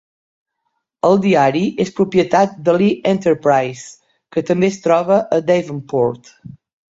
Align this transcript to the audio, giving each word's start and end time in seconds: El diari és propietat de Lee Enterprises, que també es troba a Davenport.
El 1.09 1.19
diari 1.25 1.61
és 1.85 1.91
propietat 1.99 2.55
de 2.69 2.75
Lee 2.77 2.95
Enterprises, 3.11 3.93
que 4.37 4.45
també 4.49 4.71
es 4.75 4.81
troba 4.87 5.21
a 5.39 5.41
Davenport. 5.53 6.35